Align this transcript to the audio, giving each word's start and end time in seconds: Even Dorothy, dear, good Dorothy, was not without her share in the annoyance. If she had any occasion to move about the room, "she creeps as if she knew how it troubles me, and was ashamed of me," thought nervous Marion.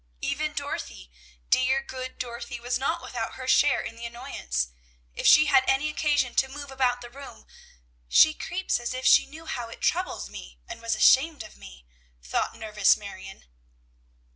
Even 0.21 0.53
Dorothy, 0.53 1.11
dear, 1.51 1.83
good 1.83 2.17
Dorothy, 2.17 2.59
was 2.59 2.79
not 2.79 3.03
without 3.03 3.35
her 3.35 3.47
share 3.47 3.81
in 3.81 3.95
the 3.95 4.05
annoyance. 4.07 4.69
If 5.13 5.27
she 5.27 5.45
had 5.45 5.63
any 5.67 5.91
occasion 5.91 6.33
to 6.37 6.47
move 6.47 6.71
about 6.71 7.01
the 7.01 7.09
room, 7.11 7.45
"she 8.07 8.33
creeps 8.33 8.79
as 8.79 8.95
if 8.95 9.05
she 9.05 9.27
knew 9.27 9.45
how 9.45 9.69
it 9.69 9.79
troubles 9.81 10.27
me, 10.27 10.57
and 10.67 10.81
was 10.81 10.95
ashamed 10.95 11.43
of 11.43 11.55
me," 11.55 11.85
thought 12.23 12.55
nervous 12.55 12.97
Marion. 12.97 13.43